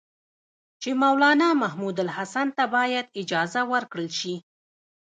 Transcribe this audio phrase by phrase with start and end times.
[0.81, 4.35] چې مولنا محمودالحسن ته باید اجازه ورکړل شي.